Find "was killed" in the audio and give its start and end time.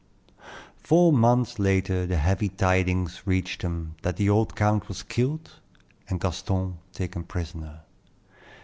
4.87-5.59